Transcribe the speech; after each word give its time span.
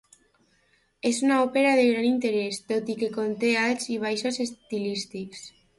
És 1.09 1.19
una 1.27 1.37
òpera 1.49 1.75
de 1.81 1.85
gran 1.89 2.09
interès, 2.09 2.59
tot 2.73 2.91
i 2.95 2.99
que 3.05 3.13
conté 3.21 3.55
alts 3.67 3.91
i 3.97 4.03
baixos 4.07 4.45
estilístics. 4.49 5.51